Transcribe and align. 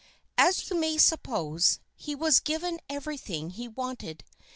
As 0.35 0.67
you 0.67 0.79
may 0.79 0.97
suppose, 0.97 1.79
he 1.95 2.15
was 2.15 2.39
given 2.39 2.79
everything 2.89 3.51
he 3.51 3.67
wanted. 3.67 4.23